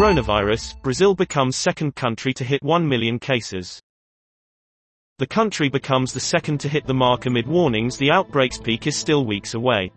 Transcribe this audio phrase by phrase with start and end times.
[0.00, 3.82] Coronavirus, Brazil becomes second country to hit 1 million cases.
[5.18, 8.96] The country becomes the second to hit the mark amid warnings the outbreak's peak is
[8.96, 9.92] still weeks away.